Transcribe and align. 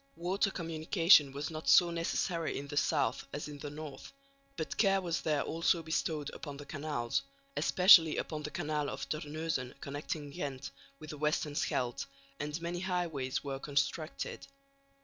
Water 0.15 0.49
communication 0.49 1.31
was 1.31 1.51
not 1.51 1.69
so 1.69 1.91
necessary 1.91 2.57
in 2.57 2.67
the 2.69 2.75
south 2.75 3.23
as 3.33 3.47
in 3.47 3.59
the 3.59 3.69
north, 3.69 4.11
but 4.57 4.75
care 4.77 4.99
was 4.99 5.21
there 5.21 5.43
also 5.43 5.83
bestowed 5.83 6.31
upon 6.31 6.57
the 6.57 6.65
canals, 6.65 7.21
especially 7.55 8.17
upon 8.17 8.41
the 8.41 8.49
canal 8.49 8.89
of 8.89 9.07
Terneuzen 9.09 9.75
connecting 9.79 10.31
Ghent 10.31 10.71
with 10.97 11.11
the 11.11 11.19
western 11.19 11.53
Scheldt, 11.53 12.07
and 12.39 12.59
many 12.59 12.79
highways 12.79 13.43
were 13.43 13.59
constructed. 13.59 14.47